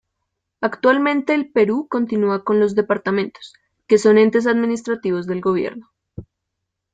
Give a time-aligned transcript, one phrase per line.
[0.61, 3.53] Actualmente el Perú continúa con los Departamentos,
[3.85, 5.91] que son entes administrativos del gobierno.